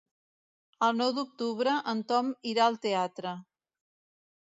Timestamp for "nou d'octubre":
1.01-1.75